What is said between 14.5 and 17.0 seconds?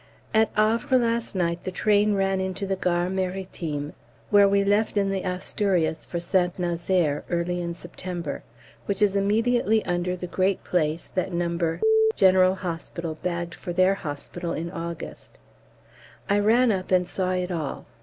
in August. I ran up